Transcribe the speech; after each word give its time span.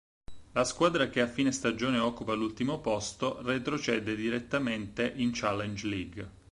La 0.53 0.63
squadra 0.63 1.09
che 1.09 1.21
a 1.21 1.27
fine 1.27 1.51
stagione 1.51 1.99
occupa 1.99 2.33
l'ultimo 2.33 2.79
posto 2.79 3.39
retrocede 3.43 4.15
direttamente 4.15 5.13
in 5.17 5.29
Challenge 5.31 5.85
League. 5.85 6.29